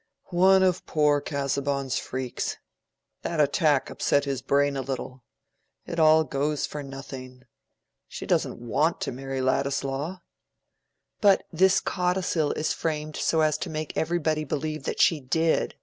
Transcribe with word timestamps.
"One 0.31 0.63
of 0.63 0.87
poor 0.87 1.21
Casaubon's 1.21 1.99
freaks! 1.99 2.57
That 3.21 3.39
attack 3.39 3.91
upset 3.91 4.25
his 4.25 4.41
brain 4.41 4.75
a 4.75 4.81
little. 4.81 5.23
It 5.85 5.99
all 5.99 6.23
goes 6.23 6.65
for 6.65 6.81
nothing. 6.81 7.43
She 8.07 8.25
doesn't 8.25 8.57
want 8.57 8.99
to 9.01 9.11
marry 9.11 9.41
Ladislaw." 9.41 10.21
"But 11.21 11.43
this 11.53 11.79
codicil 11.79 12.51
is 12.53 12.73
framed 12.73 13.15
so 13.15 13.41
as 13.41 13.59
to 13.59 13.69
make 13.69 13.95
everybody 13.95 14.43
believe 14.43 14.85
that 14.85 14.99
she 14.99 15.19
did. 15.19 15.75